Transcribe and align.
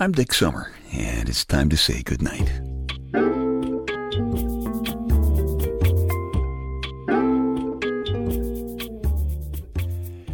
I'm 0.00 0.12
Dick 0.12 0.32
Summer, 0.32 0.70
and 0.92 1.28
it's 1.28 1.44
time 1.44 1.68
to 1.70 1.76
say 1.76 2.04
goodnight. 2.04 2.46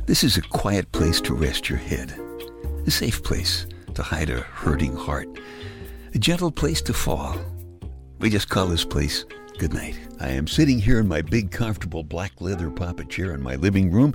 This 0.04 0.22
is 0.22 0.37
a 0.37 0.42
quiet 0.42 0.92
place 0.92 1.19
to 1.22 1.32
rest 1.32 1.71
your 1.71 1.79
head, 1.79 2.12
a 2.87 2.90
safe 2.90 3.22
place 3.22 3.66
to 3.95 4.03
hide 4.03 4.29
a 4.29 4.40
hurting 4.40 4.95
heart, 4.95 5.29
a 6.15 6.19
gentle 6.19 6.51
place 6.51 6.83
to 6.83 6.93
fall. 6.93 7.35
We 8.19 8.29
just 8.29 8.51
call 8.51 8.67
this 8.67 8.85
place 8.85 9.25
Good 9.57 9.73
night. 9.73 9.96
I 10.21 10.31
am 10.31 10.49
sitting 10.49 10.81
here 10.81 10.99
in 10.99 11.07
my 11.07 11.23
big, 11.23 11.53
comfortable 11.53 12.03
black 12.03 12.41
leather 12.41 12.71
papa 12.71 13.05
chair 13.05 13.33
in 13.33 13.43
my 13.43 13.55
living 13.55 13.91
room. 13.93 14.12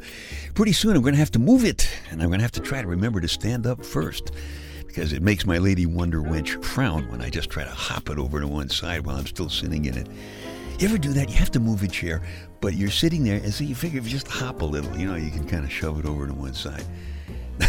Pretty 0.53 0.73
soon 0.73 0.95
I'm 0.95 1.01
going 1.01 1.13
to 1.13 1.19
have 1.19 1.31
to 1.31 1.39
move 1.39 1.63
it, 1.63 1.89
and 2.11 2.21
I'm 2.21 2.27
going 2.27 2.39
to 2.39 2.43
have 2.43 2.51
to 2.51 2.59
try 2.59 2.81
to 2.81 2.87
remember 2.87 3.21
to 3.21 3.27
stand 3.29 3.65
up 3.65 3.85
first 3.85 4.31
because 4.89 5.13
it 5.13 5.21
makes 5.21 5.45
my 5.45 5.59
lady 5.59 5.85
wonder 5.85 6.19
wench 6.19 6.63
frown 6.65 7.07
when 7.11 7.21
I 7.21 7.29
just 7.29 7.51
try 7.51 7.63
to 7.63 7.69
hop 7.69 8.09
it 8.09 8.17
over 8.17 8.39
to 8.39 8.47
one 8.47 8.69
side 8.69 9.05
while 9.05 9.17
I'm 9.17 9.27
still 9.27 9.47
sitting 9.47 9.85
in 9.85 9.95
it. 9.95 10.07
You 10.79 10.87
ever 10.87 10.97
do 10.97 11.13
that? 11.13 11.29
You 11.29 11.35
have 11.35 11.51
to 11.51 11.59
move 11.59 11.83
a 11.83 11.87
chair, 11.87 12.23
but 12.59 12.73
you're 12.73 12.89
sitting 12.89 13.23
there, 13.23 13.35
and 13.35 13.53
so 13.53 13.63
you 13.63 13.75
figure 13.75 13.99
if 13.99 14.05
you 14.05 14.11
just 14.11 14.27
hop 14.27 14.63
a 14.63 14.65
little, 14.65 14.97
you 14.97 15.05
know, 15.05 15.15
you 15.15 15.29
can 15.29 15.47
kind 15.47 15.63
of 15.63 15.71
shove 15.71 15.99
it 15.99 16.07
over 16.07 16.25
to 16.25 16.33
one 16.33 16.55
side. 16.55 16.83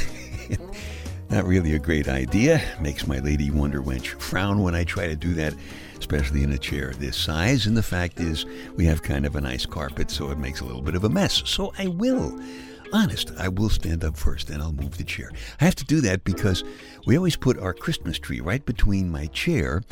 Not 1.30 1.44
really 1.44 1.74
a 1.74 1.78
great 1.78 2.08
idea. 2.08 2.62
Makes 2.80 3.06
my 3.06 3.18
lady 3.18 3.50
wonder 3.50 3.82
wench 3.82 4.18
frown 4.18 4.62
when 4.62 4.74
I 4.74 4.84
try 4.84 5.06
to 5.06 5.14
do 5.14 5.34
that 5.34 5.54
especially 5.98 6.42
in 6.42 6.52
a 6.52 6.58
chair 6.58 6.94
this 6.98 7.16
size. 7.16 7.66
And 7.66 7.76
the 7.76 7.82
fact 7.82 8.18
is, 8.20 8.46
we 8.74 8.86
have 8.86 9.02
kind 9.02 9.26
of 9.26 9.36
a 9.36 9.40
nice 9.40 9.66
carpet, 9.66 10.10
so 10.10 10.30
it 10.30 10.38
makes 10.38 10.60
a 10.60 10.64
little 10.64 10.80
bit 10.80 10.94
of 10.94 11.04
a 11.04 11.10
mess. 11.10 11.42
So 11.44 11.72
I 11.78 11.86
will. 11.88 12.40
Honest, 12.92 13.30
I 13.38 13.48
will 13.48 13.68
stand 13.68 14.02
up 14.02 14.16
first 14.16 14.50
and 14.50 14.60
I'll 14.60 14.72
move 14.72 14.98
the 14.98 15.04
chair. 15.04 15.30
I 15.60 15.64
have 15.64 15.76
to 15.76 15.84
do 15.84 16.00
that 16.00 16.24
because 16.24 16.64
we 17.06 17.16
always 17.16 17.36
put 17.36 17.58
our 17.58 17.72
Christmas 17.72 18.18
tree 18.18 18.40
right 18.40 18.64
between 18.64 19.10
my 19.10 19.26
chair 19.26 19.82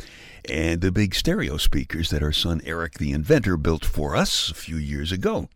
and 0.49 0.81
the 0.81 0.91
big 0.91 1.15
stereo 1.15 1.55
speakers 1.57 2.09
that 2.09 2.23
our 2.23 2.33
son 2.33 2.61
Eric 2.65 2.95
the 2.95 3.13
inventor 3.13 3.55
built 3.55 3.85
for 3.85 4.17
us 4.17 4.51
a 4.51 4.53
few 4.53 4.75
years 4.75 5.13
ago. 5.13 5.47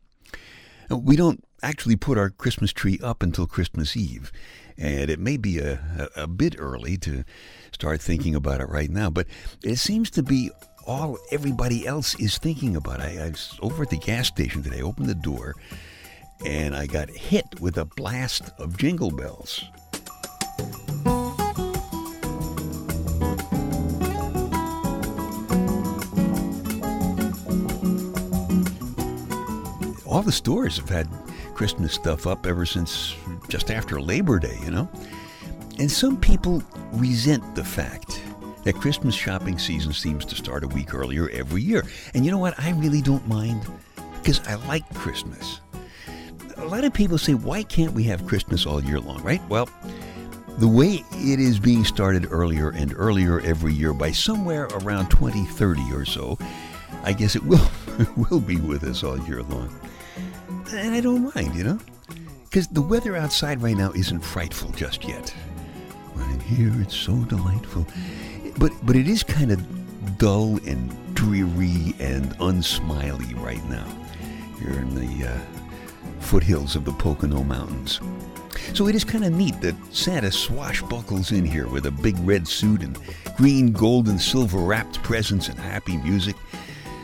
We 0.89 1.17
don't 1.17 1.43
actually 1.61 1.97
put 1.97 2.17
our 2.17 2.29
Christmas 2.29 2.71
tree 2.71 2.99
up 3.03 3.21
until 3.21 3.47
Christmas 3.47 3.97
Eve, 3.97 4.31
and 4.77 5.09
it 5.09 5.19
may 5.19 5.37
be 5.37 5.59
a, 5.59 6.09
a, 6.15 6.23
a 6.23 6.27
bit 6.27 6.55
early 6.57 6.97
to 6.97 7.23
start 7.71 8.01
thinking 8.01 8.35
about 8.35 8.61
it 8.61 8.69
right 8.69 8.89
now. 8.89 9.09
But 9.09 9.27
it 9.63 9.77
seems 9.77 10.09
to 10.11 10.23
be 10.23 10.51
all 10.85 11.17
everybody 11.31 11.87
else 11.87 12.15
is 12.19 12.37
thinking 12.37 12.75
about. 12.75 12.99
I, 12.99 13.17
I 13.17 13.29
was 13.29 13.57
over 13.61 13.83
at 13.83 13.89
the 13.89 13.97
gas 13.97 14.27
station 14.27 14.61
today, 14.63 14.81
opened 14.81 15.07
the 15.07 15.15
door, 15.15 15.55
and 16.45 16.75
I 16.75 16.85
got 16.85 17.09
hit 17.09 17.59
with 17.59 17.77
a 17.77 17.85
blast 17.85 18.51
of 18.57 18.77
jingle 18.77 19.11
bells. 19.11 19.63
All 30.05 30.21
the 30.21 30.31
stores 30.31 30.77
have 30.77 30.89
had 30.89 31.09
Christmas 31.55 31.93
stuff 31.93 32.27
up 32.27 32.45
ever 32.45 32.65
since 32.65 33.15
just 33.47 33.71
after 33.71 33.99
Labor 33.99 34.37
Day, 34.37 34.57
you 34.63 34.71
know? 34.71 34.87
And 35.79 35.91
some 35.91 36.17
people 36.17 36.63
resent 36.91 37.55
the 37.55 37.63
fact 37.63 38.21
that 38.63 38.75
Christmas 38.75 39.15
shopping 39.15 39.57
season 39.57 39.91
seems 39.91 40.23
to 40.25 40.35
start 40.35 40.63
a 40.63 40.67
week 40.67 40.93
earlier 40.93 41.29
every 41.29 41.61
year. 41.61 41.83
And 42.13 42.23
you 42.23 42.31
know 42.31 42.37
what? 42.37 42.59
I 42.59 42.71
really 42.73 43.01
don't 43.01 43.27
mind 43.27 43.65
because 44.21 44.39
I 44.47 44.55
like 44.67 44.87
Christmas. 44.93 45.61
A 46.63 46.71
lot 46.73 46.85
of 46.85 46.93
people 46.93 47.17
say, 47.17 47.33
why 47.33 47.63
can't 47.63 47.91
we 47.91 48.05
have 48.05 48.25
Christmas 48.25 48.65
all 48.65 48.81
year 48.81 48.97
long, 48.97 49.21
right? 49.21 49.41
Well, 49.49 49.67
the 50.59 50.67
way 50.67 51.03
it 51.11 51.39
is 51.39 51.59
being 51.59 51.83
started 51.83 52.27
earlier 52.31 52.69
and 52.69 52.93
earlier 52.95 53.41
every 53.41 53.73
year 53.73 53.93
by 53.93 54.11
somewhere 54.11 54.67
around 54.67 55.09
2030 55.09 55.81
or 55.93 56.05
so, 56.05 56.37
I 57.03 57.11
guess 57.11 57.35
it 57.35 57.43
will 57.43 57.69
will 58.15 58.39
be 58.39 58.55
with 58.61 58.85
us 58.85 59.03
all 59.03 59.19
year 59.27 59.43
long. 59.43 59.77
And 60.71 60.95
I 60.95 61.01
don't 61.01 61.33
mind, 61.35 61.53
you 61.53 61.65
know? 61.65 61.79
Because 62.45 62.67
the 62.67 62.81
weather 62.81 63.17
outside 63.17 63.61
right 63.61 63.75
now 63.75 63.91
isn't 63.91 64.21
frightful 64.21 64.71
just 64.71 65.03
yet. 65.03 65.31
When 66.13 66.25
I'm 66.29 66.39
here, 66.39 66.71
it's 66.81 66.95
so 66.95 67.13
delightful. 67.25 67.85
But 68.57 68.71
but 68.83 68.95
it 68.95 69.09
is 69.09 69.21
kind 69.21 69.51
of 69.51 70.17
dull 70.17 70.59
and 70.65 71.13
dreary 71.13 71.93
and 71.99 72.31
unsmiley 72.39 73.37
right 73.43 73.63
now. 73.65 73.85
Here 74.59 74.79
in 74.79 74.95
the 74.95 75.27
uh, 75.27 75.37
foothills 76.23 76.75
of 76.75 76.85
the 76.85 76.91
Pocono 76.93 77.43
Mountains. 77.43 77.99
So 78.73 78.87
it 78.87 78.95
is 78.95 79.03
kind 79.03 79.23
of 79.25 79.33
neat 79.33 79.59
that 79.61 79.75
Santa 79.91 80.31
swashbuckles 80.31 81.31
in 81.31 81.45
here 81.45 81.67
with 81.67 81.85
a 81.85 81.91
big 81.91 82.17
red 82.19 82.47
suit 82.47 82.81
and 82.81 82.97
green, 83.37 83.71
gold, 83.71 84.07
and 84.07 84.19
silver 84.19 84.57
wrapped 84.59 85.01
presents 85.03 85.49
and 85.49 85.59
happy 85.59 85.97
music. 85.97 86.35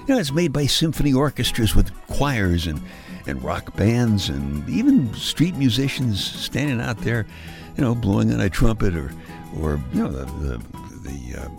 You 0.07 0.15
know, 0.15 0.19
it's 0.19 0.31
made 0.31 0.53
by 0.53 0.65
symphony 0.65 1.13
orchestras 1.13 1.75
with 1.75 1.91
choirs 2.07 2.65
and, 2.65 2.81
and 3.27 3.43
rock 3.43 3.75
bands 3.75 4.29
and 4.29 4.67
even 4.69 5.13
street 5.13 5.55
musicians 5.55 6.23
standing 6.23 6.81
out 6.81 6.97
there 6.99 7.27
you 7.79 7.85
know, 7.85 7.95
blowing 7.95 8.33
on 8.33 8.41
a 8.41 8.49
trumpet 8.49 8.93
or, 8.93 9.09
or 9.57 9.81
you 9.93 10.03
know, 10.03 10.09
the, 10.09 10.25
the, 10.25 11.09
the 11.09 11.41
uh, 11.41 11.49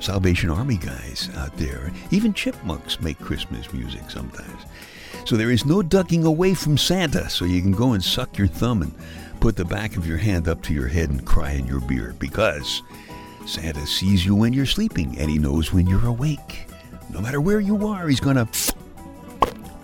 Salvation 0.00 0.50
Army 0.50 0.76
guys 0.76 1.30
out 1.36 1.56
there. 1.56 1.92
Even 2.10 2.34
chipmunks 2.34 3.00
make 3.00 3.16
Christmas 3.20 3.72
music 3.72 4.10
sometimes. 4.10 4.62
So 5.28 5.36
there 5.36 5.50
is 5.50 5.66
no 5.66 5.82
ducking 5.82 6.24
away 6.24 6.54
from 6.54 6.78
Santa, 6.78 7.28
so 7.28 7.44
you 7.44 7.60
can 7.60 7.72
go 7.72 7.92
and 7.92 8.02
suck 8.02 8.38
your 8.38 8.46
thumb 8.46 8.80
and 8.80 8.94
put 9.40 9.56
the 9.56 9.64
back 9.66 9.98
of 9.98 10.06
your 10.06 10.16
hand 10.16 10.48
up 10.48 10.62
to 10.62 10.72
your 10.72 10.86
head 10.86 11.10
and 11.10 11.22
cry 11.22 11.50
in 11.50 11.66
your 11.66 11.80
beer 11.80 12.14
because 12.18 12.82
Santa 13.44 13.86
sees 13.86 14.24
you 14.24 14.34
when 14.34 14.54
you're 14.54 14.64
sleeping 14.64 15.18
and 15.18 15.30
he 15.30 15.38
knows 15.38 15.70
when 15.70 15.86
you're 15.86 16.06
awake. 16.06 16.64
No 17.10 17.20
matter 17.20 17.42
where 17.42 17.60
you 17.60 17.86
are, 17.86 18.08
he's 18.08 18.20
going 18.20 18.36
to 18.36 18.48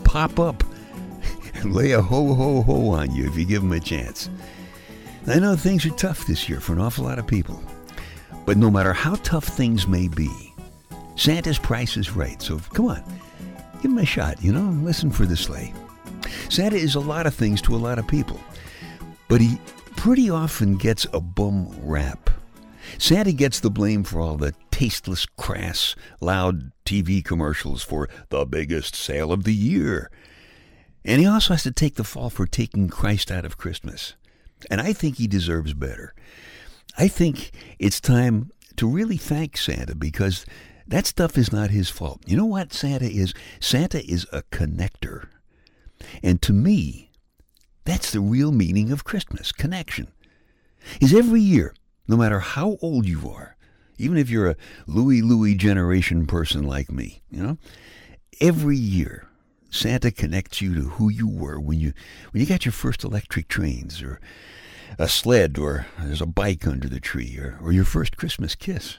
pop 0.04 0.40
up 0.40 0.64
and 1.56 1.74
lay 1.74 1.90
a 1.90 2.00
ho 2.00 2.32
ho 2.32 2.62
ho 2.62 2.88
on 2.88 3.14
you 3.14 3.26
if 3.26 3.36
you 3.36 3.44
give 3.44 3.62
him 3.62 3.72
a 3.72 3.80
chance. 3.80 4.30
I 5.26 5.40
know 5.40 5.56
things 5.56 5.84
are 5.84 5.90
tough 5.90 6.26
this 6.26 6.48
year 6.48 6.58
for 6.58 6.72
an 6.72 6.80
awful 6.80 7.04
lot 7.04 7.18
of 7.18 7.26
people. 7.26 7.62
But 8.46 8.56
no 8.56 8.70
matter 8.70 8.94
how 8.94 9.16
tough 9.16 9.44
things 9.44 9.86
may 9.86 10.08
be, 10.08 10.54
Santa's 11.16 11.58
price 11.58 11.98
is 11.98 12.12
right. 12.12 12.40
So 12.40 12.58
come 12.72 12.86
on, 12.86 13.04
give 13.84 13.92
him 13.92 13.98
a 13.98 14.06
shot, 14.06 14.42
you 14.42 14.50
know, 14.50 14.70
listen 14.82 15.10
for 15.10 15.26
the 15.26 15.36
sleigh. 15.36 15.74
Santa 16.48 16.76
is 16.76 16.94
a 16.94 17.00
lot 17.00 17.26
of 17.26 17.34
things 17.34 17.60
to 17.60 17.74
a 17.74 17.76
lot 17.76 17.98
of 17.98 18.08
people, 18.08 18.40
but 19.28 19.42
he 19.42 19.58
pretty 19.94 20.30
often 20.30 20.78
gets 20.78 21.06
a 21.12 21.20
bum 21.20 21.68
rap. 21.82 22.30
Santa 22.96 23.32
gets 23.32 23.60
the 23.60 23.70
blame 23.70 24.02
for 24.02 24.22
all 24.22 24.38
the 24.38 24.54
tasteless, 24.70 25.26
crass, 25.36 25.94
loud 26.22 26.72
TV 26.86 27.22
commercials 27.22 27.82
for 27.82 28.08
the 28.30 28.46
biggest 28.46 28.94
sale 28.94 29.30
of 29.30 29.44
the 29.44 29.52
year. 29.52 30.10
And 31.04 31.20
he 31.20 31.26
also 31.26 31.52
has 31.52 31.62
to 31.64 31.70
take 31.70 31.96
the 31.96 32.04
fall 32.04 32.30
for 32.30 32.46
taking 32.46 32.88
Christ 32.88 33.30
out 33.30 33.44
of 33.44 33.58
Christmas. 33.58 34.14
And 34.70 34.80
I 34.80 34.94
think 34.94 35.16
he 35.16 35.26
deserves 35.26 35.74
better. 35.74 36.14
I 36.96 37.06
think 37.06 37.50
it's 37.78 38.00
time 38.00 38.50
to 38.76 38.88
really 38.88 39.18
thank 39.18 39.58
Santa 39.58 39.94
because 39.94 40.46
that 40.86 41.06
stuff 41.06 41.38
is 41.38 41.52
not 41.52 41.70
his 41.70 41.88
fault. 41.88 42.22
You 42.26 42.36
know 42.36 42.46
what 42.46 42.72
Santa 42.72 43.06
is? 43.06 43.32
Santa 43.60 44.04
is 44.04 44.26
a 44.32 44.42
connector. 44.42 45.28
And 46.22 46.42
to 46.42 46.52
me, 46.52 47.10
that's 47.84 48.10
the 48.10 48.20
real 48.20 48.52
meaning 48.52 48.90
of 48.90 49.04
Christmas 49.04 49.52
connection. 49.52 50.08
Is 51.00 51.14
every 51.14 51.40
year, 51.40 51.74
no 52.06 52.16
matter 52.16 52.40
how 52.40 52.76
old 52.82 53.06
you 53.06 53.30
are, 53.30 53.56
even 53.96 54.18
if 54.18 54.28
you're 54.28 54.50
a 54.50 54.56
Louie 54.86 55.22
Louie 55.22 55.54
generation 55.54 56.26
person 56.26 56.64
like 56.64 56.90
me, 56.90 57.22
you 57.30 57.42
know, 57.42 57.58
every 58.40 58.76
year 58.76 59.28
Santa 59.70 60.10
connects 60.10 60.60
you 60.60 60.74
to 60.74 60.82
who 60.82 61.08
you 61.08 61.28
were 61.28 61.58
when 61.58 61.80
you 61.80 61.92
when 62.30 62.40
you 62.40 62.46
got 62.46 62.64
your 62.64 62.72
first 62.72 63.04
electric 63.04 63.48
trains 63.48 64.02
or 64.02 64.20
a 64.98 65.08
sled 65.08 65.58
or 65.58 65.86
there's 65.98 66.20
a 66.20 66.26
bike 66.26 66.66
under 66.66 66.88
the 66.88 67.00
tree 67.00 67.38
or, 67.38 67.58
or 67.62 67.72
your 67.72 67.84
first 67.84 68.16
Christmas 68.16 68.54
kiss. 68.54 68.98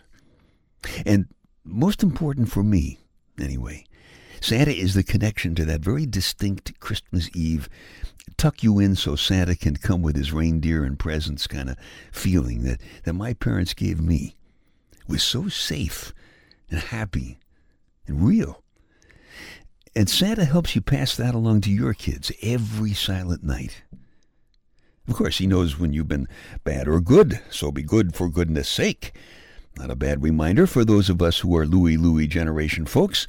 And 1.05 1.27
most 1.65 2.03
important 2.03 2.49
for 2.49 2.63
me, 2.63 2.99
anyway, 3.39 3.85
Santa 4.39 4.71
is 4.71 4.93
the 4.93 5.03
connection 5.03 5.55
to 5.55 5.65
that 5.65 5.81
very 5.81 6.05
distinct 6.05 6.79
Christmas 6.79 7.29
Eve, 7.33 7.67
tuck 8.37 8.63
you 8.63 8.79
in 8.79 8.95
so 8.95 9.15
Santa 9.15 9.55
can 9.55 9.75
come 9.75 10.01
with 10.01 10.15
his 10.15 10.31
reindeer 10.31 10.83
and 10.83 10.99
presents 10.99 11.47
kind 11.47 11.69
of 11.69 11.77
feeling 12.11 12.63
that, 12.63 12.79
that 13.03 13.13
my 13.13 13.33
parents 13.33 13.73
gave 13.73 13.99
me 13.99 14.35
was 15.07 15.23
so 15.23 15.47
safe 15.47 16.13
and 16.69 16.79
happy 16.79 17.39
and 18.07 18.25
real. 18.25 18.63
And 19.95 20.09
Santa 20.09 20.45
helps 20.45 20.75
you 20.75 20.81
pass 20.81 21.15
that 21.15 21.33
along 21.33 21.61
to 21.61 21.71
your 21.71 21.93
kids 21.93 22.31
every 22.41 22.93
silent 22.93 23.43
night. 23.43 23.83
Of 25.07 25.15
course, 25.15 25.37
he 25.37 25.47
knows 25.47 25.79
when 25.79 25.93
you've 25.93 26.07
been 26.07 26.27
bad 26.63 26.87
or 26.87 26.99
good, 26.99 27.39
so 27.49 27.71
be 27.71 27.83
good 27.83 28.15
for 28.15 28.27
goodness 28.27 28.67
sake. 28.67 29.15
Not 29.77 29.91
a 29.91 29.95
bad 29.95 30.23
reminder 30.23 30.67
for 30.67 30.85
those 30.85 31.09
of 31.09 31.21
us 31.21 31.39
who 31.39 31.55
are 31.57 31.65
Louie 31.65 31.97
Louie 31.97 32.27
generation 32.27 32.85
folks, 32.85 33.27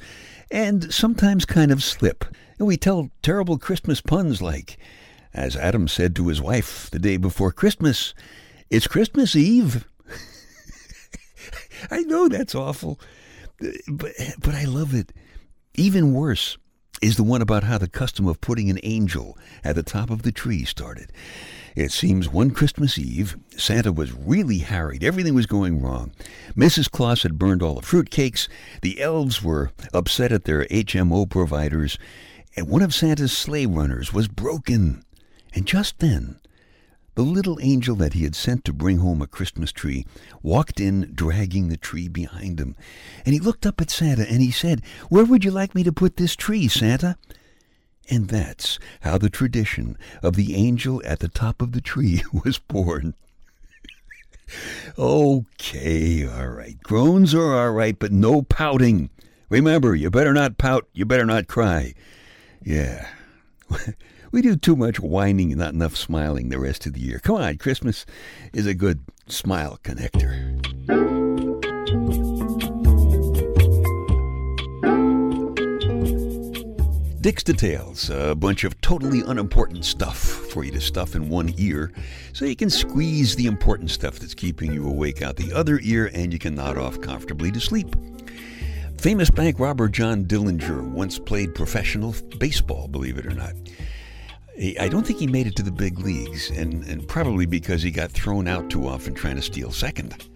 and 0.49 0.93
sometimes 0.93 1.45
kind 1.45 1.71
of 1.71 1.83
slip. 1.83 2.23
And 2.57 2.67
we 2.67 2.77
tell 2.77 3.11
terrible 3.21 3.57
Christmas 3.57 4.01
puns 4.01 4.41
like, 4.41 4.77
as 5.33 5.55
Adam 5.55 5.87
said 5.87 6.15
to 6.15 6.27
his 6.27 6.41
wife 6.41 6.89
the 6.89 6.99
day 6.99 7.17
before 7.17 7.51
Christmas, 7.51 8.13
It's 8.69 8.87
Christmas 8.87 9.35
Eve. 9.35 9.85
I 11.91 12.01
know 12.01 12.29
that's 12.29 12.55
awful, 12.55 12.99
but, 13.87 14.13
but 14.39 14.55
I 14.55 14.63
love 14.63 14.93
it. 14.93 15.11
Even 15.75 16.13
worse 16.13 16.57
is 17.01 17.15
the 17.15 17.23
one 17.23 17.41
about 17.41 17.63
how 17.63 17.77
the 17.77 17.87
custom 17.87 18.27
of 18.27 18.41
putting 18.41 18.69
an 18.69 18.79
angel 18.83 19.37
at 19.63 19.75
the 19.75 19.83
top 19.83 20.09
of 20.09 20.23
the 20.23 20.31
tree 20.31 20.65
started. 20.65 21.11
It 21.75 21.91
seems 21.91 22.27
one 22.27 22.51
Christmas 22.51 22.97
Eve, 22.97 23.37
Santa 23.55 23.91
was 23.91 24.11
really 24.11 24.59
harried. 24.59 25.03
Everything 25.03 25.35
was 25.35 25.45
going 25.45 25.79
wrong. 25.79 26.11
Mrs. 26.55 26.89
Claus 26.89 27.21
had 27.21 27.37
burned 27.37 27.61
all 27.61 27.75
the 27.75 27.81
fruitcakes. 27.81 28.47
The 28.81 28.99
elves 28.99 29.43
were 29.43 29.71
upset 29.93 30.31
at 30.31 30.45
their 30.45 30.65
HMO 30.65 31.29
providers. 31.29 31.99
And 32.55 32.67
one 32.67 32.81
of 32.81 32.95
Santa's 32.95 33.37
sleigh 33.37 33.67
runners 33.67 34.11
was 34.11 34.27
broken. 34.27 35.03
And 35.53 35.67
just 35.67 35.99
then, 35.99 36.39
the 37.17 37.23
little 37.23 37.57
angel 37.63 37.95
that 37.95 38.13
he 38.13 38.25
had 38.25 38.35
sent 38.35 38.63
to 38.63 38.71
bring 38.71 38.99
home 38.99 39.23
a 39.23 39.27
Christmas 39.27 39.71
tree 39.71 40.05
walked 40.43 40.79
in, 40.79 41.11
dragging 41.15 41.67
the 41.67 41.75
tree 41.75 42.07
behind 42.07 42.59
him. 42.59 42.75
And 43.25 43.33
he 43.33 43.39
looked 43.39 43.65
up 43.65 43.81
at 43.81 43.89
Santa 43.89 44.29
and 44.29 44.39
he 44.39 44.51
said, 44.51 44.83
Where 45.09 45.25
would 45.25 45.43
you 45.43 45.49
like 45.49 45.73
me 45.73 45.81
to 45.81 45.91
put 45.91 46.17
this 46.17 46.35
tree, 46.35 46.67
Santa? 46.67 47.17
And 48.07 48.27
that's 48.27 48.77
how 48.99 49.17
the 49.17 49.31
tradition 49.31 49.97
of 50.21 50.35
the 50.35 50.53
angel 50.53 51.01
at 51.05 51.17
the 51.17 51.27
top 51.27 51.59
of 51.59 51.71
the 51.71 51.81
tree 51.81 52.21
was 52.45 52.59
born. 52.59 53.15
okay, 54.95 56.27
all 56.27 56.49
right. 56.49 56.77
Groans 56.83 57.33
are 57.33 57.55
all 57.55 57.71
right, 57.71 57.97
but 57.97 58.11
no 58.11 58.43
pouting. 58.43 59.09
Remember, 59.49 59.95
you 59.95 60.11
better 60.11 60.35
not 60.35 60.59
pout, 60.59 60.87
you 60.93 61.03
better 61.03 61.25
not 61.25 61.47
cry. 61.47 61.95
Yeah. 62.63 63.07
we 64.31 64.41
do 64.41 64.55
too 64.55 64.75
much 64.75 64.99
whining 64.99 65.51
and 65.51 65.59
not 65.59 65.73
enough 65.73 65.95
smiling 65.95 66.49
the 66.49 66.59
rest 66.59 66.85
of 66.85 66.93
the 66.93 66.99
year. 66.99 67.19
Come 67.19 67.35
on, 67.37 67.57
Christmas 67.57 68.05
is 68.53 68.65
a 68.65 68.73
good 68.73 69.03
smile 69.27 69.79
connector. 69.83 70.57
Dick's 77.21 77.43
Details, 77.43 78.09
a 78.09 78.35
bunch 78.35 78.63
of 78.63 78.79
totally 78.79 79.21
unimportant 79.21 79.83
stuff 79.83 80.17
for 80.17 80.63
you 80.63 80.71
to 80.71 80.79
stuff 80.79 81.13
in 81.13 81.27
one 81.27 81.53
ear 81.57 81.91
so 82.31 82.45
you 82.45 82.55
can 82.55 82.69
squeeze 82.69 83.35
the 83.35 83.47
important 83.47 83.91
stuff 83.91 84.17
that's 84.17 84.33
keeping 84.33 84.71
you 84.71 84.87
awake 84.87 85.21
out 85.21 85.35
the 85.35 85.51
other 85.51 85.79
ear 85.83 86.09
and 86.13 86.31
you 86.31 86.39
can 86.39 86.55
nod 86.55 86.77
off 86.77 87.01
comfortably 87.01 87.51
to 87.51 87.59
sleep. 87.59 87.93
Famous 88.97 89.29
bank 89.29 89.59
robber 89.59 89.89
John 89.89 90.23
Dillinger 90.23 90.81
once 90.81 91.19
played 91.19 91.53
professional 91.53 92.15
baseball, 92.37 92.87
believe 92.87 93.17
it 93.17 93.25
or 93.25 93.33
not. 93.33 93.53
I 94.59 94.87
don't 94.89 95.05
think 95.05 95.19
he 95.19 95.27
made 95.27 95.45
it 95.45 95.55
to 95.57 95.63
the 95.63 95.71
big 95.71 95.99
leagues, 95.99 96.49
and, 96.49 96.83
and 96.85 97.07
probably 97.07 97.45
because 97.45 97.83
he 97.83 97.91
got 97.91 98.11
thrown 98.11 98.47
out 98.47 98.71
too 98.71 98.87
often 98.87 99.13
trying 99.13 99.35
to 99.35 99.41
steal 99.41 99.71
second. 99.71 100.27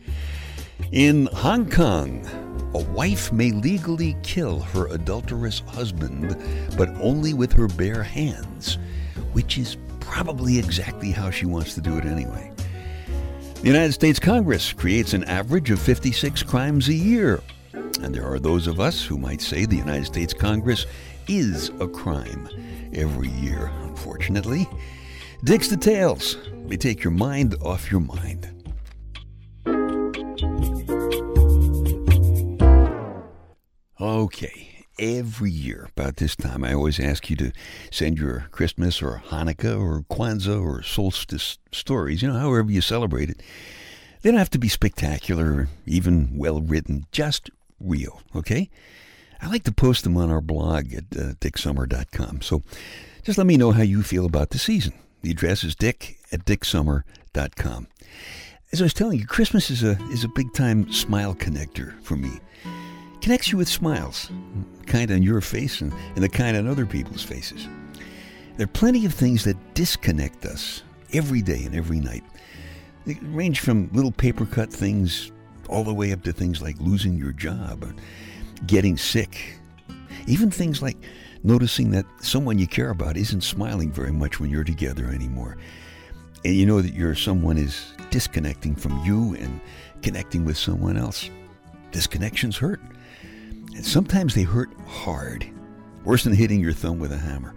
In 0.92 1.26
Hong 1.28 1.70
Kong, 1.70 2.28
a 2.76 2.84
wife 2.92 3.32
may 3.32 3.52
legally 3.52 4.16
kill 4.22 4.60
her 4.60 4.88
adulterous 4.88 5.60
husband, 5.62 6.38
but 6.78 6.90
only 7.02 7.34
with 7.34 7.52
her 7.54 7.68
bare 7.68 8.04
hands, 8.04 8.78
which 9.34 9.58
is 9.58 9.78
probably 10.00 10.60
exactly 10.60 11.12
how 11.12 11.32
she 11.32 11.48
wants 11.48 11.74
to 11.74 11.82
do 11.82 11.98
it 11.98 12.06
anyway. 12.06 12.52
The 13.62 13.68
United 13.68 13.94
States 13.94 14.20
Congress 14.20 14.72
creates 14.72 15.14
an 15.14 15.24
average 15.24 15.72
of 15.72 15.80
56 15.80 16.44
crimes 16.44 16.90
a 16.90 16.94
year. 16.94 17.42
And 17.74 18.14
there 18.14 18.26
are 18.26 18.40
those 18.40 18.68
of 18.68 18.80
us 18.80 19.04
who 19.04 19.18
might 19.18 19.42
say 19.42 19.66
the 19.66 19.76
United 19.78 20.06
States 20.06 20.34
Congress 20.34 20.86
is 21.32 21.70
a 21.80 21.88
crime 21.88 22.50
every 22.94 23.30
year, 23.30 23.72
unfortunately. 23.84 24.68
Dick's 25.46 25.70
Details 25.70 26.36
may 26.66 26.76
take 26.76 27.06
your 27.06 27.12
mind 27.12 27.56
off 27.64 27.90
your 27.90 28.02
mind. 28.02 28.50
Okay, 34.02 34.86
every 35.00 35.52
year 35.52 35.90
about 35.96 36.18
this 36.18 36.36
time, 36.36 36.66
I 36.66 36.74
always 36.74 37.00
ask 37.00 37.30
you 37.30 37.38
to 37.38 37.54
send 37.92 38.18
your 38.18 38.48
Christmas 38.52 39.02
or 39.02 39.24
Hanukkah 39.28 39.80
or 39.80 40.04
Kwanzaa 40.14 40.62
or 40.62 40.84
solstice 40.84 41.60
stories, 41.72 42.22
you 42.22 42.28
know, 42.28 42.40
however 42.40 42.70
you 42.70 42.82
celebrate 42.82 43.30
it. 43.30 43.42
They 44.22 44.32
don't 44.32 44.38
have 44.38 44.50
to 44.50 44.60
be 44.60 44.68
spectacular 44.68 45.70
even 45.86 46.38
well 46.38 46.60
written, 46.60 47.06
just 47.14 47.50
real, 47.80 48.22
okay? 48.36 48.70
I 49.42 49.48
like 49.48 49.64
to 49.64 49.72
post 49.72 50.04
them 50.04 50.18
on 50.18 50.30
our 50.30 50.42
blog 50.42 50.94
at 50.94 51.06
uh, 51.18 51.34
dicksummer.com. 51.40 52.42
So 52.42 52.62
just 53.24 53.38
let 53.38 53.48
me 53.48 53.58
know 53.58 53.72
how 53.72 53.84
you 53.84 54.04
feel 54.04 54.26
about 54.26 54.52
the 54.52 54.60
season. 54.60 54.94
The 55.22 55.32
address 55.32 55.64
is 55.64 55.76
dick 55.76 56.18
at 56.32 56.46
dicksummer.com. 56.46 57.88
As 58.72 58.82
I 58.82 58.86
was 58.86 58.94
telling 58.94 59.20
you, 59.20 59.26
Christmas 59.26 59.70
is 59.70 59.84
a 59.84 60.02
is 60.12 60.24
a 60.24 60.30
big 60.30 60.54
time 60.54 60.92
smile 60.92 61.36
connector 61.36 62.02
for 62.04 62.16
me 62.16 62.40
connects 63.22 63.52
you 63.52 63.58
with 63.58 63.70
smiles, 63.70 64.30
kind 64.88 65.12
on 65.12 65.22
your 65.22 65.42
face 65.42 65.80
and, 65.82 65.94
and 66.16 66.24
the 66.24 66.30
kind 66.30 66.58
on 66.58 66.68
other 66.68 66.86
people's 66.86 67.24
faces. 67.24 67.68
There 68.58 68.66
are 68.66 68.68
plenty 68.68 69.06
of 69.06 69.14
things 69.14 69.44
that 69.46 69.74
disconnect 69.74 70.46
us 70.46 70.84
every 71.14 71.42
day 71.42 71.64
and 71.64 71.76
every 71.76 72.00
night. 72.00 72.24
They 73.06 73.18
range 73.22 73.60
from 73.62 73.90
little 73.94 74.12
paper 74.12 74.46
cut 74.46 74.72
things 74.72 75.32
all 75.70 75.84
the 75.84 75.94
way 75.94 76.12
up 76.12 76.24
to 76.24 76.34
things 76.34 76.62
like 76.62 76.76
losing 76.80 77.18
your 77.18 77.32
job 77.32 77.84
getting 78.66 78.98
sick. 78.98 79.58
Even 80.28 80.52
things 80.52 80.82
like 80.82 80.98
noticing 81.44 81.92
that 81.92 82.06
someone 82.22 82.60
you 82.60 82.68
care 82.68 82.90
about 82.90 83.18
isn't 83.18 83.42
smiling 83.42 83.92
very 83.92 84.12
much 84.12 84.40
when 84.40 84.50
you're 84.50 84.64
together 84.64 85.08
anymore. 85.08 85.58
And 86.44 86.56
you 86.56 86.66
know 86.66 86.82
that 86.82 86.94
your 86.94 87.16
someone 87.16 87.58
is 87.58 87.94
disconnecting 88.10 88.76
from 88.76 89.04
you 89.04 89.36
and 89.36 89.60
connecting 90.02 90.46
with 90.46 90.58
someone 90.58 90.98
else. 90.98 91.30
Disconnections 91.92 92.58
hurt. 92.58 92.82
And 93.76 93.86
sometimes 93.86 94.36
they 94.36 94.44
hurt 94.44 94.70
hard, 94.86 95.48
worse 96.04 96.24
than 96.24 96.34
hitting 96.34 96.60
your 96.60 96.74
thumb 96.74 97.00
with 97.00 97.12
a 97.12 97.18
hammer. 97.18 97.56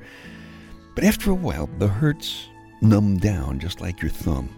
But 0.94 1.04
after 1.04 1.30
a 1.30 1.34
while, 1.34 1.68
the 1.78 1.88
hurts 1.88 2.46
numb 2.80 3.18
down 3.18 3.58
just 3.58 3.80
like 3.80 4.00
your 4.00 4.10
thumb. 4.10 4.48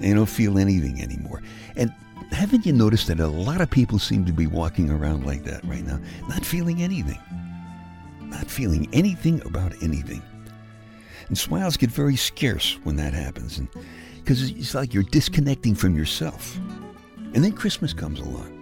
You 0.00 0.14
don't 0.14 0.26
feel 0.26 0.58
anything 0.58 1.02
anymore. 1.02 1.42
And 1.76 1.92
haven't 2.32 2.64
you 2.64 2.72
noticed 2.72 3.08
that 3.08 3.20
a 3.20 3.26
lot 3.26 3.60
of 3.60 3.70
people 3.70 3.98
seem 3.98 4.24
to 4.24 4.32
be 4.32 4.46
walking 4.46 4.90
around 4.90 5.26
like 5.26 5.44
that 5.44 5.64
right 5.64 5.84
now, 5.84 6.00
not 6.28 6.44
feeling 6.44 6.82
anything? 6.82 7.18
Not 8.20 8.50
feeling 8.50 8.88
anything 8.92 9.40
about 9.44 9.74
anything. 9.82 10.22
And 11.28 11.36
smiles 11.36 11.76
get 11.76 11.90
very 11.90 12.16
scarce 12.16 12.78
when 12.84 12.96
that 12.96 13.12
happens, 13.12 13.58
and 13.58 13.68
because 14.16 14.50
it's 14.50 14.74
like 14.74 14.94
you're 14.94 15.02
disconnecting 15.02 15.74
from 15.74 15.96
yourself. 15.96 16.56
And 17.34 17.44
then 17.44 17.52
Christmas 17.52 17.92
comes 17.92 18.20
along. 18.20 18.56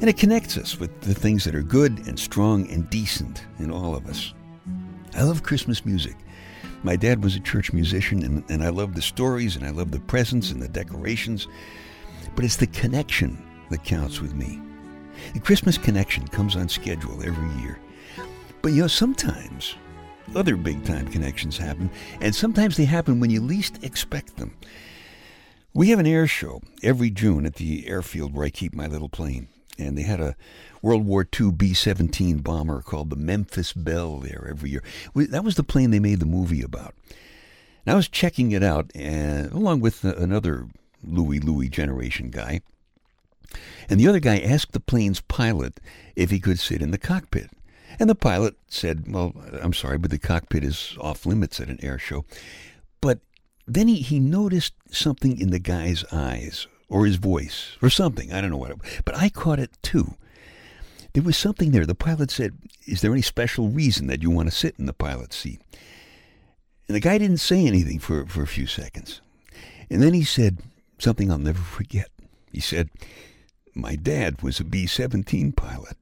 And 0.00 0.08
it 0.08 0.16
connects 0.16 0.58
us 0.58 0.78
with 0.78 1.00
the 1.02 1.14
things 1.14 1.44
that 1.44 1.54
are 1.54 1.62
good 1.62 2.06
and 2.06 2.18
strong 2.18 2.68
and 2.70 2.88
decent 2.90 3.44
in 3.58 3.70
all 3.70 3.94
of 3.94 4.06
us. 4.06 4.34
I 5.14 5.22
love 5.22 5.42
Christmas 5.42 5.84
music. 5.84 6.16
My 6.84 6.96
dad 6.96 7.24
was 7.24 7.34
a 7.34 7.40
church 7.40 7.72
musician, 7.72 8.22
and, 8.22 8.44
and 8.50 8.62
I 8.62 8.68
love 8.68 8.94
the 8.94 9.00
stories, 9.00 9.56
and 9.56 9.64
I 9.64 9.70
love 9.70 9.90
the 9.90 10.00
presents 10.00 10.50
and 10.50 10.60
the 10.60 10.68
decorations. 10.68 11.48
But 12.36 12.44
it's 12.44 12.56
the 12.56 12.66
connection 12.66 13.42
that 13.70 13.84
counts 13.84 14.20
with 14.20 14.34
me. 14.34 14.60
The 15.32 15.40
Christmas 15.40 15.78
connection 15.78 16.28
comes 16.28 16.56
on 16.56 16.68
schedule 16.68 17.22
every 17.24 17.48
year. 17.62 17.78
But 18.60 18.72
you 18.72 18.82
know, 18.82 18.86
sometimes 18.86 19.76
other 20.36 20.56
big 20.56 20.84
time 20.84 21.08
connections 21.08 21.56
happen, 21.56 21.90
and 22.20 22.34
sometimes 22.34 22.76
they 22.76 22.84
happen 22.84 23.18
when 23.18 23.30
you 23.30 23.40
least 23.40 23.82
expect 23.82 24.36
them. 24.36 24.54
We 25.72 25.88
have 25.88 25.98
an 25.98 26.06
air 26.06 26.26
show 26.26 26.60
every 26.82 27.10
June 27.10 27.46
at 27.46 27.54
the 27.54 27.88
airfield 27.88 28.34
where 28.34 28.44
I 28.44 28.50
keep 28.50 28.74
my 28.74 28.86
little 28.86 29.08
plane 29.08 29.48
and 29.78 29.96
they 29.96 30.02
had 30.02 30.20
a 30.20 30.36
World 30.82 31.06
War 31.06 31.26
II 31.40 31.52
B 31.52 31.74
17 31.74 32.38
bomber 32.38 32.82
called 32.82 33.10
the 33.10 33.16
Memphis 33.16 33.72
Belle 33.72 34.18
there 34.18 34.46
every 34.48 34.70
year. 34.70 34.82
That 35.14 35.44
was 35.44 35.54
the 35.54 35.62
plane 35.62 35.90
they 35.90 36.00
made 36.00 36.20
the 36.20 36.26
movie 36.26 36.62
about. 36.62 36.94
And 37.86 37.92
I 37.92 37.96
was 37.96 38.08
checking 38.08 38.52
it 38.52 38.62
out, 38.62 38.90
and, 38.94 39.52
along 39.52 39.80
with 39.80 40.04
another 40.04 40.66
Louie 41.02 41.40
Louie 41.40 41.68
generation 41.68 42.30
guy. 42.30 42.60
And 43.88 44.00
the 44.00 44.08
other 44.08 44.20
guy 44.20 44.38
asked 44.38 44.72
the 44.72 44.80
plane's 44.80 45.20
pilot 45.20 45.80
if 46.16 46.30
he 46.30 46.40
could 46.40 46.58
sit 46.58 46.82
in 46.82 46.90
the 46.90 46.98
cockpit. 46.98 47.50
And 47.98 48.10
the 48.10 48.14
pilot 48.14 48.56
said, 48.68 49.04
Well, 49.08 49.34
I'm 49.62 49.72
sorry, 49.72 49.98
but 49.98 50.10
the 50.10 50.18
cockpit 50.18 50.64
is 50.64 50.96
off 51.00 51.26
limits 51.26 51.60
at 51.60 51.68
an 51.68 51.78
air 51.82 51.98
show. 51.98 52.24
But 53.00 53.20
then 53.66 53.88
he, 53.88 53.96
he 53.96 54.18
noticed 54.18 54.74
something 54.90 55.38
in 55.38 55.50
the 55.50 55.58
guy's 55.58 56.04
eyes 56.10 56.66
or 56.88 57.06
his 57.06 57.16
voice 57.16 57.76
or 57.82 57.90
something. 57.90 58.32
I 58.32 58.40
don't 58.40 58.50
know 58.50 58.56
what 58.56 58.70
it 58.70 58.78
but 59.04 59.16
I 59.16 59.28
caught 59.28 59.58
it 59.58 59.70
too. 59.82 60.14
There 61.12 61.22
was 61.22 61.36
something 61.36 61.70
there. 61.70 61.86
The 61.86 61.94
pilot 61.94 62.30
said, 62.30 62.58
Is 62.86 63.00
there 63.00 63.12
any 63.12 63.22
special 63.22 63.68
reason 63.68 64.08
that 64.08 64.22
you 64.22 64.30
want 64.30 64.48
to 64.48 64.54
sit 64.54 64.74
in 64.78 64.86
the 64.86 64.92
pilot's 64.92 65.36
seat? 65.36 65.60
And 66.88 66.94
the 66.94 67.00
guy 67.00 67.18
didn't 67.18 67.38
say 67.38 67.66
anything 67.66 67.98
for, 67.98 68.26
for 68.26 68.42
a 68.42 68.48
few 68.48 68.66
seconds. 68.66 69.20
And 69.88 70.02
then 70.02 70.12
he 70.12 70.24
said 70.24 70.58
something 70.98 71.30
I'll 71.30 71.38
never 71.38 71.62
forget. 71.62 72.08
He 72.52 72.60
said, 72.60 72.90
My 73.74 73.96
dad 73.96 74.42
was 74.42 74.60
a 74.60 74.64
B 74.64 74.86
17 74.86 75.52
pilot. 75.52 75.96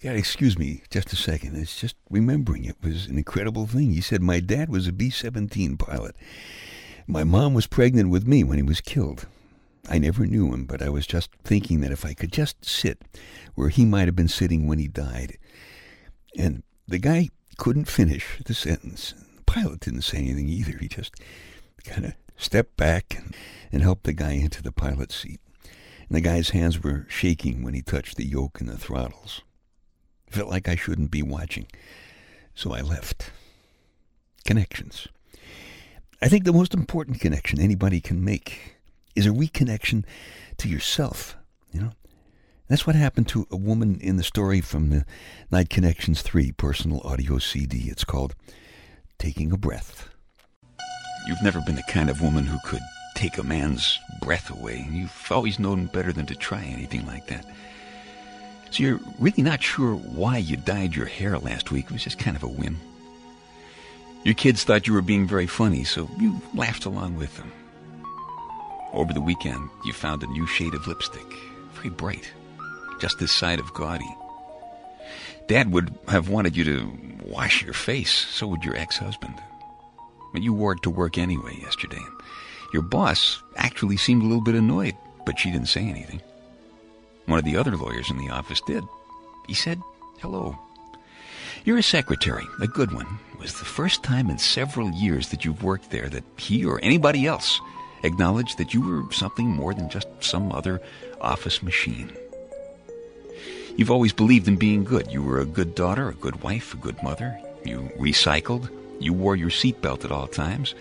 Yeah, 0.00 0.12
excuse 0.12 0.58
me 0.58 0.82
just 0.90 1.12
a 1.12 1.16
second. 1.16 1.56
It's 1.56 1.80
just 1.80 1.96
remembering 2.08 2.64
it 2.64 2.76
was 2.82 3.06
an 3.06 3.18
incredible 3.18 3.66
thing. 3.66 3.92
He 3.92 4.00
said, 4.00 4.22
My 4.22 4.40
dad 4.40 4.68
was 4.68 4.86
a 4.86 4.92
B 4.92 5.10
17 5.10 5.76
pilot. 5.76 6.16
My 7.10 7.24
mom 7.24 7.54
was 7.54 7.66
pregnant 7.66 8.10
with 8.10 8.26
me 8.26 8.44
when 8.44 8.58
he 8.58 8.62
was 8.62 8.82
killed. 8.82 9.26
I 9.88 9.96
never 9.96 10.26
knew 10.26 10.52
him, 10.52 10.66
but 10.66 10.82
I 10.82 10.90
was 10.90 11.06
just 11.06 11.30
thinking 11.42 11.80
that 11.80 11.90
if 11.90 12.04
I 12.04 12.12
could 12.12 12.30
just 12.30 12.66
sit 12.66 13.02
where 13.54 13.70
he 13.70 13.86
might 13.86 14.08
have 14.08 14.14
been 14.14 14.28
sitting 14.28 14.66
when 14.66 14.78
he 14.78 14.88
died. 14.88 15.38
And 16.36 16.62
the 16.86 16.98
guy 16.98 17.30
couldn't 17.56 17.86
finish 17.86 18.42
the 18.44 18.52
sentence. 18.52 19.14
The 19.36 19.42
pilot 19.44 19.80
didn't 19.80 20.02
say 20.02 20.18
anything 20.18 20.50
either. 20.50 20.76
He 20.76 20.86
just 20.86 21.14
kind 21.82 22.04
of 22.04 22.12
stepped 22.36 22.76
back 22.76 23.16
and, 23.16 23.34
and 23.72 23.82
helped 23.82 24.04
the 24.04 24.12
guy 24.12 24.32
into 24.32 24.62
the 24.62 24.70
pilot's 24.70 25.16
seat. 25.16 25.40
And 25.64 26.16
the 26.16 26.20
guy's 26.20 26.50
hands 26.50 26.82
were 26.82 27.06
shaking 27.08 27.62
when 27.62 27.72
he 27.72 27.80
touched 27.80 28.18
the 28.18 28.26
yoke 28.26 28.60
and 28.60 28.68
the 28.68 28.76
throttles. 28.76 29.40
Felt 30.28 30.50
like 30.50 30.68
I 30.68 30.76
shouldn't 30.76 31.10
be 31.10 31.22
watching. 31.22 31.68
So 32.54 32.74
I 32.74 32.82
left. 32.82 33.30
Connections. 34.44 35.08
I 36.20 36.28
think 36.28 36.44
the 36.44 36.52
most 36.52 36.74
important 36.74 37.20
connection 37.20 37.60
anybody 37.60 38.00
can 38.00 38.24
make 38.24 38.76
is 39.14 39.24
a 39.24 39.30
reconnection 39.30 40.04
to 40.56 40.68
yourself, 40.68 41.36
you 41.70 41.80
know? 41.80 41.92
That's 42.66 42.86
what 42.86 42.96
happened 42.96 43.28
to 43.28 43.46
a 43.52 43.56
woman 43.56 44.00
in 44.00 44.16
the 44.16 44.24
story 44.24 44.60
from 44.60 44.90
the 44.90 45.04
Night 45.50 45.70
Connections 45.70 46.20
3 46.22 46.52
personal 46.52 47.00
audio 47.04 47.38
CD. 47.38 47.84
It's 47.88 48.04
called 48.04 48.34
Taking 49.18 49.52
a 49.52 49.56
Breath. 49.56 50.08
You've 51.28 51.42
never 51.42 51.60
been 51.60 51.76
the 51.76 51.84
kind 51.84 52.10
of 52.10 52.20
woman 52.20 52.44
who 52.44 52.58
could 52.64 52.82
take 53.14 53.38
a 53.38 53.44
man's 53.44 53.98
breath 54.20 54.50
away. 54.50 54.88
You've 54.90 55.28
always 55.30 55.60
known 55.60 55.86
better 55.86 56.12
than 56.12 56.26
to 56.26 56.34
try 56.34 56.64
anything 56.64 57.06
like 57.06 57.28
that. 57.28 57.46
So 58.70 58.82
you're 58.82 59.00
really 59.20 59.44
not 59.44 59.62
sure 59.62 59.94
why 59.94 60.38
you 60.38 60.56
dyed 60.56 60.96
your 60.96 61.06
hair 61.06 61.38
last 61.38 61.70
week. 61.70 61.86
It 61.86 61.92
was 61.92 62.04
just 62.04 62.18
kind 62.18 62.36
of 62.36 62.42
a 62.42 62.48
whim. 62.48 62.76
Your 64.24 64.34
kids 64.34 64.64
thought 64.64 64.86
you 64.86 64.92
were 64.92 65.02
being 65.02 65.26
very 65.26 65.46
funny, 65.46 65.84
so 65.84 66.08
you 66.18 66.40
laughed 66.54 66.84
along 66.84 67.16
with 67.16 67.36
them. 67.36 67.50
Over 68.92 69.12
the 69.12 69.20
weekend, 69.20 69.70
you 69.84 69.92
found 69.92 70.22
a 70.22 70.26
new 70.26 70.46
shade 70.46 70.74
of 70.74 70.86
lipstick, 70.86 71.26
very 71.74 71.90
bright, 71.90 72.30
just 73.00 73.18
this 73.18 73.32
side 73.32 73.58
of 73.58 73.72
gaudy. 73.74 74.08
Dad 75.46 75.72
would 75.72 75.96
have 76.08 76.28
wanted 76.28 76.56
you 76.56 76.64
to 76.64 76.92
wash 77.24 77.62
your 77.62 77.74
face, 77.74 78.10
so 78.10 78.46
would 78.48 78.64
your 78.64 78.76
ex-husband. 78.76 79.34
But 80.32 80.42
you 80.42 80.52
wore 80.52 80.72
it 80.72 80.82
to 80.82 80.90
work 80.90 81.16
anyway 81.16 81.58
yesterday. 81.62 82.02
Your 82.72 82.82
boss 82.82 83.42
actually 83.56 83.96
seemed 83.96 84.22
a 84.22 84.26
little 84.26 84.42
bit 84.42 84.54
annoyed, 84.54 84.94
but 85.24 85.38
she 85.38 85.50
didn't 85.50 85.68
say 85.68 85.82
anything. 85.82 86.20
One 87.26 87.38
of 87.38 87.44
the 87.46 87.56
other 87.56 87.76
lawyers 87.76 88.10
in 88.10 88.18
the 88.18 88.30
office 88.30 88.60
did. 88.66 88.84
He 89.46 89.54
said, 89.54 89.80
hello. 90.20 90.58
You're 91.64 91.78
a 91.78 91.82
secretary, 91.82 92.46
a 92.60 92.66
good 92.66 92.92
one. 92.92 93.06
It 93.32 93.40
was 93.40 93.58
the 93.58 93.64
first 93.64 94.02
time 94.02 94.30
in 94.30 94.38
several 94.38 94.90
years 94.90 95.28
that 95.30 95.44
you've 95.44 95.62
worked 95.62 95.90
there 95.90 96.08
that 96.08 96.24
he 96.36 96.64
or 96.64 96.80
anybody 96.82 97.26
else 97.26 97.60
acknowledged 98.02 98.58
that 98.58 98.72
you 98.72 98.80
were 98.80 99.12
something 99.12 99.46
more 99.46 99.74
than 99.74 99.90
just 99.90 100.08
some 100.20 100.52
other 100.52 100.80
office 101.20 101.62
machine. 101.62 102.12
You've 103.76 103.90
always 103.90 104.12
believed 104.12 104.48
in 104.48 104.56
being 104.56 104.82
good. 104.84 105.10
You 105.12 105.22
were 105.22 105.40
a 105.40 105.46
good 105.46 105.74
daughter, 105.74 106.08
a 106.08 106.14
good 106.14 106.42
wife, 106.42 106.74
a 106.74 106.78
good 106.78 107.00
mother. 107.02 107.38
You 107.64 107.90
recycled. 107.98 108.70
You 108.98 109.12
wore 109.12 109.36
your 109.36 109.50
seatbelt 109.50 110.04
at 110.04 110.10
all 110.10 110.26
times. 110.26 110.74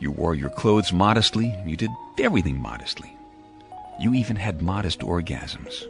You 0.00 0.10
wore 0.10 0.34
your 0.34 0.50
clothes 0.50 0.92
modestly. 0.92 1.54
You 1.66 1.76
did 1.76 1.90
everything 2.18 2.60
modestly. 2.60 3.10
You 3.98 4.12
even 4.12 4.36
had 4.36 4.60
modest 4.60 5.00
orgasms. 5.00 5.84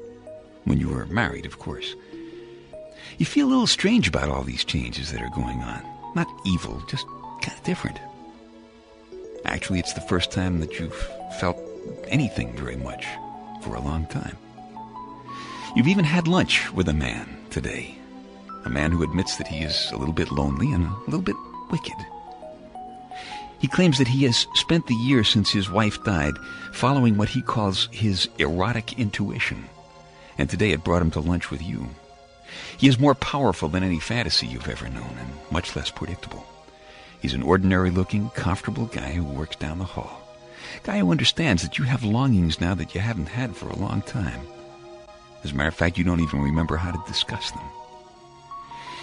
When 0.65 0.79
you 0.79 0.91
were 0.91 1.07
married, 1.07 1.47
of 1.47 1.59
course. 1.59 1.95
You 3.19 3.27
feel 3.27 3.47
a 3.47 3.51
little 3.51 3.67
strange 3.67 4.09
about 4.09 4.29
all 4.29 4.43
these 4.43 4.65
changes 4.65 5.13
that 5.13 5.23
are 5.23 5.31
going 5.31 5.61
on. 5.61 5.83
Not 6.15 6.29
evil, 6.45 6.83
just 6.89 7.07
kind 7.43 7.57
of 7.57 7.65
different. 7.65 7.99
Actually, 9.45 9.79
it's 9.79 9.93
the 9.93 10.01
first 10.01 10.33
time 10.33 10.61
that 10.61 10.79
you've 10.79 11.09
felt 11.41 11.59
anything 12.09 12.57
very 12.57 12.77
much 12.77 13.07
for 13.63 13.75
a 13.75 13.81
long 13.81 14.07
time. 14.07 14.37
You've 15.75 15.89
even 15.89 16.05
had 16.05 16.27
lunch 16.27 16.73
with 16.73 16.89
a 16.89 16.95
man 16.95 17.29
today. 17.51 17.95
A 18.65 18.71
man 18.71 18.91
who 18.91 19.03
admits 19.03 19.37
that 19.37 19.47
he 19.47 19.63
is 19.63 19.91
a 19.93 19.97
little 19.97 20.15
bit 20.15 20.33
lonely 20.33 20.73
and 20.73 20.87
a 20.87 20.97
little 21.05 21.21
bit 21.21 21.37
wicked. 21.71 21.95
He 23.59 23.69
claims 23.69 23.99
that 23.99 24.09
he 24.09 24.25
has 24.25 24.47
spent 24.55 24.87
the 24.87 24.95
year 24.95 25.25
since 25.25 25.51
his 25.51 25.71
wife 25.71 26.03
died 26.05 26.35
following 26.73 27.17
what 27.17 27.31
he 27.31 27.43
calls 27.43 27.89
his 27.93 28.29
erotic 28.39 28.99
intuition. 28.99 29.69
And 30.39 30.51
today 30.51 30.73
it 30.73 30.85
brought 30.85 31.03
him 31.03 31.11
to 31.13 31.21
lunch 31.21 31.51
with 31.51 31.63
you. 31.63 31.89
He 32.77 32.89
is 32.89 32.99
more 32.99 33.15
powerful 33.15 33.69
than 33.69 33.83
any 33.83 34.01
fantasy 34.01 34.47
you've 34.47 34.69
ever 34.69 34.89
known 34.89 35.17
and 35.19 35.31
much 35.51 35.75
less 35.77 35.91
predictable. 35.91 36.47
He's 37.21 37.35
an 37.35 37.43
ordinary 37.43 37.91
looking, 37.91 38.31
comfortable 38.31 38.87
guy 38.87 39.13
who 39.13 39.25
works 39.25 39.57
down 39.57 39.79
the 39.79 39.85
hall. 39.85 40.23
Guy 40.83 40.99
who 40.99 41.11
understands 41.11 41.63
that 41.63 41.79
you 41.79 41.85
have 41.85 42.05
longings 42.05 42.61
now 42.61 42.75
that 42.75 42.95
you 42.95 43.01
haven't 43.01 43.29
had 43.29 43.57
for 43.57 43.69
a 43.69 43.77
long 43.77 44.03
time. 44.03 44.41
As 45.43 45.53
a 45.53 45.55
matter 45.55 45.69
of 45.69 45.75
fact, 45.75 45.99
you 45.99 46.05
don't 46.05 46.21
even 46.21 46.41
remember 46.43 46.77
how 46.77 46.91
to 46.91 47.03
discuss 47.07 47.51
them. 47.51 47.65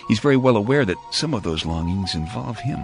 He's 0.08 0.20
very 0.20 0.38
well 0.38 0.58
aware 0.58 0.86
that 0.86 0.98
some 1.12 1.34
of 1.34 1.44
those 1.44 1.66
longings 1.66 2.16
involve 2.16 2.60
him. 2.60 2.82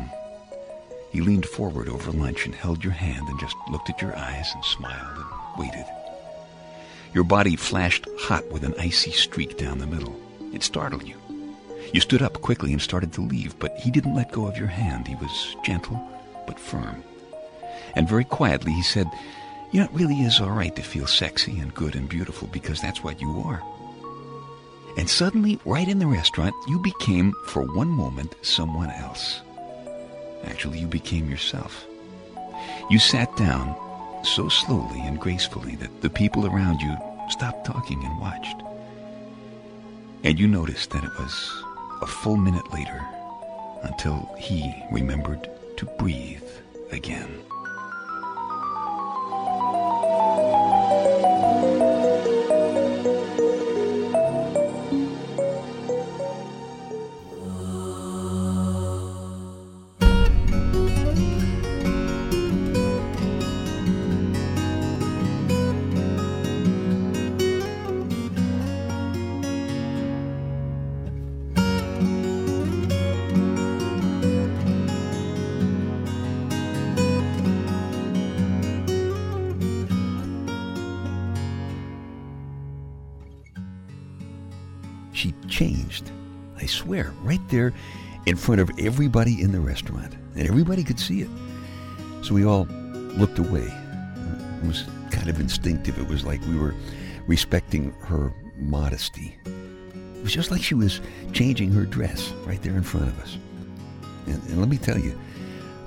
He 1.11 1.21
leaned 1.21 1.45
forward 1.45 1.89
over 1.89 2.11
lunch 2.11 2.45
and 2.45 2.55
held 2.55 2.83
your 2.83 2.93
hand 2.93 3.27
and 3.27 3.39
just 3.39 3.55
looked 3.69 3.89
at 3.89 4.01
your 4.01 4.15
eyes 4.15 4.51
and 4.53 4.63
smiled 4.63 5.17
and 5.17 5.25
waited. 5.57 5.85
Your 7.13 7.23
body 7.23 7.55
flashed 7.55 8.07
hot 8.19 8.49
with 8.51 8.63
an 8.63 8.75
icy 8.79 9.11
streak 9.11 9.57
down 9.57 9.79
the 9.79 9.87
middle. 9.87 10.15
It 10.53 10.63
startled 10.63 11.07
you. 11.07 11.15
You 11.93 12.01
stood 12.01 12.21
up 12.21 12.41
quickly 12.41 12.71
and 12.71 12.81
started 12.81 13.13
to 13.13 13.21
leave, 13.21 13.57
but 13.59 13.75
he 13.77 13.91
didn't 13.91 14.15
let 14.15 14.31
go 14.31 14.47
of 14.47 14.57
your 14.57 14.67
hand. 14.67 15.07
He 15.07 15.15
was 15.15 15.55
gentle 15.63 16.01
but 16.45 16.59
firm. 16.59 17.03
And 17.95 18.07
very 18.07 18.25
quietly 18.25 18.71
he 18.73 18.83
said, 18.83 19.07
You 19.71 19.79
know, 19.79 19.85
it 19.85 19.93
really 19.93 20.21
is 20.21 20.39
all 20.39 20.51
right 20.51 20.75
to 20.75 20.81
feel 20.81 21.07
sexy 21.07 21.59
and 21.59 21.73
good 21.73 21.95
and 21.95 22.07
beautiful 22.07 22.47
because 22.47 22.81
that's 22.81 23.03
what 23.03 23.21
you 23.21 23.43
are. 23.45 23.61
And 24.97 25.09
suddenly, 25.09 25.59
right 25.65 25.87
in 25.87 25.99
the 25.99 26.07
restaurant, 26.07 26.55
you 26.67 26.79
became, 26.79 27.33
for 27.45 27.63
one 27.63 27.87
moment, 27.87 28.35
someone 28.41 28.89
else. 28.91 29.41
Actually, 30.43 30.79
you 30.79 30.87
became 30.87 31.29
yourself. 31.29 31.85
You 32.89 32.99
sat 32.99 33.35
down 33.37 33.75
so 34.23 34.49
slowly 34.49 34.99
and 35.01 35.19
gracefully 35.19 35.75
that 35.75 36.01
the 36.01 36.09
people 36.09 36.45
around 36.45 36.81
you 36.81 36.97
stopped 37.29 37.65
talking 37.65 38.03
and 38.03 38.19
watched. 38.19 38.61
And 40.29 40.39
you 40.39 40.47
noticed 40.47 40.91
that 40.91 41.03
it 41.03 41.09
was 41.17 41.63
a 42.03 42.05
full 42.05 42.37
minute 42.37 42.71
later 42.71 43.03
until 43.81 44.29
he 44.37 44.71
remembered 44.91 45.49
to 45.77 45.87
breathe 45.97 46.43
again. 46.91 47.41
Changed. 85.59 86.09
I 86.57 86.65
swear, 86.67 87.13
right 87.21 87.41
there 87.49 87.73
in 88.25 88.37
front 88.37 88.61
of 88.61 88.71
everybody 88.79 89.41
in 89.41 89.51
the 89.51 89.59
restaurant. 89.59 90.13
And 90.35 90.47
everybody 90.47 90.85
could 90.85 90.99
see 90.99 91.19
it. 91.19 91.29
So 92.21 92.33
we 92.33 92.45
all 92.45 92.63
looked 93.17 93.39
away. 93.39 93.67
It 94.63 94.65
was 94.65 94.85
kind 95.11 95.27
of 95.27 95.37
instinctive. 95.41 95.99
It 95.99 96.07
was 96.07 96.23
like 96.23 96.39
we 96.47 96.55
were 96.55 96.73
respecting 97.27 97.91
her 98.03 98.33
modesty. 98.55 99.37
It 99.45 100.23
was 100.23 100.33
just 100.33 100.49
like 100.49 100.63
she 100.63 100.75
was 100.75 101.01
changing 101.33 101.71
her 101.71 101.83
dress 101.83 102.31
right 102.45 102.61
there 102.63 102.77
in 102.77 102.83
front 102.83 103.07
of 103.07 103.19
us. 103.19 103.37
And, 104.27 104.41
and 104.43 104.59
let 104.59 104.69
me 104.69 104.77
tell 104.77 104.97
you, 104.97 105.19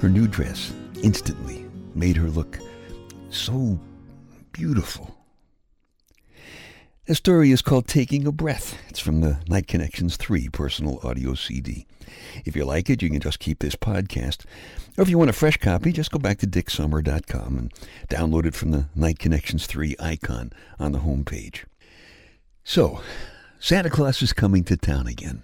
her 0.01 0.09
new 0.11 0.29
dress 0.29 0.71
instantly 1.03 1.65
made 1.95 2.17
her 2.17 2.29
look 2.29 2.59
so 3.31 3.79
beautiful. 4.53 5.17
The 7.13 7.17
story 7.17 7.51
is 7.51 7.61
called 7.61 7.87
Taking 7.87 8.27
a 8.27 8.33
Breath. 8.33 8.79
It's 8.89 8.99
from 8.99 9.21
the 9.21 9.39
Night 9.47 9.67
Connections 9.67 10.17
3 10.17 10.49
personal 10.49 10.99
audio 11.03 11.35
CD. 11.35 11.87
If 12.47 12.57
you 12.57 12.65
like 12.65 12.89
it, 12.89 13.03
you 13.03 13.11
can 13.11 13.21
just 13.21 13.39
keep 13.39 13.59
this 13.59 13.77
podcast. 13.77 14.47
Or 14.97 15.03
if 15.03 15.11
you 15.11 15.19
want 15.19 15.29
a 15.29 15.35
fresh 15.35 15.59
copy, 15.59 15.93
just 15.93 16.11
go 16.11 16.19
back 16.19 16.39
to 16.39 16.47
dicksummer.com 16.47 17.59
and 17.59 17.75
download 18.09 18.47
it 18.47 18.55
from 18.55 18.71
the 18.71 18.87
Night 18.95 19.19
Connections 19.19 19.67
3 19.67 19.95
icon 20.01 20.53
on 20.79 20.93
the 20.93 21.01
home 21.01 21.23
page. 21.23 21.67
So, 22.65 23.03
Santa 23.59 23.91
Claus 23.91 24.23
is 24.23 24.33
coming 24.33 24.65
to 24.65 24.79
town 24.79 25.07
again. 25.07 25.43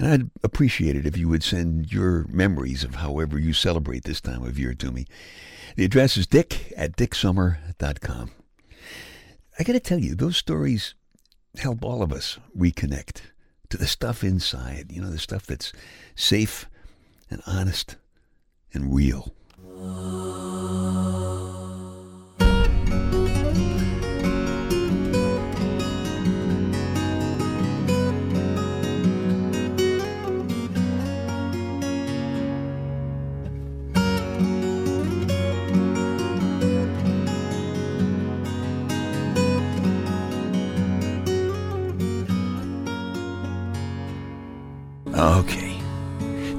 And 0.00 0.08
I'd 0.08 0.30
appreciate 0.42 0.96
it 0.96 1.06
if 1.06 1.16
you 1.16 1.28
would 1.28 1.44
send 1.44 1.92
your 1.92 2.26
memories 2.28 2.82
of 2.82 2.96
however 2.96 3.38
you 3.38 3.52
celebrate 3.52 4.02
this 4.02 4.20
time 4.20 4.42
of 4.42 4.58
year 4.58 4.74
to 4.74 4.90
me. 4.90 5.06
The 5.76 5.84
address 5.84 6.16
is 6.16 6.26
dick 6.26 6.72
at 6.76 6.96
dicksummer.com. 6.96 8.32
I 9.58 9.64
got 9.64 9.72
to 9.72 9.80
tell 9.80 9.98
you, 9.98 10.14
those 10.14 10.36
stories 10.36 10.94
help 11.56 11.84
all 11.84 12.02
of 12.02 12.12
us 12.12 12.38
reconnect 12.56 13.22
to 13.70 13.76
the 13.76 13.86
stuff 13.86 14.22
inside, 14.22 14.92
you 14.92 15.02
know, 15.02 15.10
the 15.10 15.18
stuff 15.18 15.46
that's 15.46 15.72
safe 16.14 16.66
and 17.30 17.42
honest 17.46 17.96
and 18.72 18.94
real. 18.94 19.34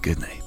Good 0.00 0.20
night. 0.20 0.37